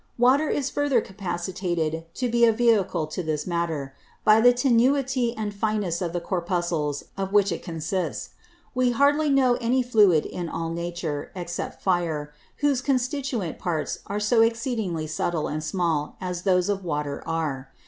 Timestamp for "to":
2.15-2.27, 3.05-3.21